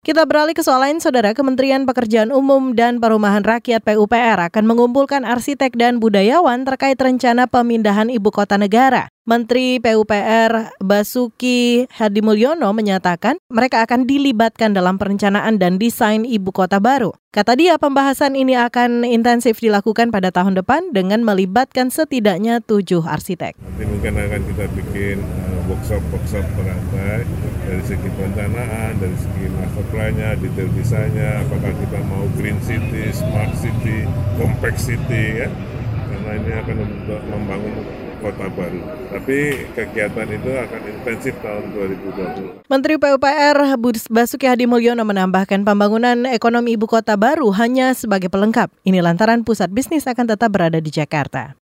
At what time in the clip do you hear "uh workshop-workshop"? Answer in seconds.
25.22-26.42